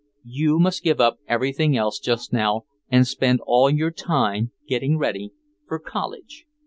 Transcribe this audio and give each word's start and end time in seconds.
You 0.25 0.57
must 0.57 0.81
give 0.81 0.99
up 0.99 1.19
everything 1.27 1.77
else 1.77 1.99
just 1.99 2.33
now 2.33 2.65
and 2.89 3.05
spend 3.05 3.39
all 3.45 3.69
your 3.69 3.91
time 3.91 4.51
getting 4.67 4.97
ready 4.97 5.31
for 5.67 5.77
college. 5.77 6.45